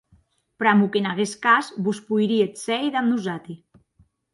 Pr'amor 0.63 0.89
qu'en 0.95 1.09
aguest 1.11 1.39
cas 1.45 1.71
vos 1.85 2.03
poiríetz 2.09 2.67
sèir 2.67 2.93
damb 2.97 3.13
nosati. 3.15 3.63